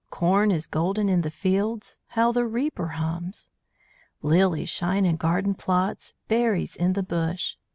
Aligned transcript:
Corn 0.09 0.49
is 0.49 0.65
golden 0.65 1.09
in 1.09 1.21
the 1.21 1.29
fields. 1.29 1.99
How 2.07 2.31
the 2.31 2.47
reaper 2.47 2.87
hums! 2.87 3.51
Lilies 4.23 4.67
shine 4.69 5.05
in 5.05 5.15
garden 5.15 5.53
plots, 5.53 6.15
Berries 6.27 6.75
in 6.75 6.93
the 6.93 7.03
bush. 7.03 7.55